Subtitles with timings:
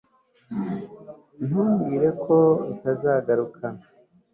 [1.45, 2.35] Ntumbwire ko
[2.73, 3.65] utazagaruka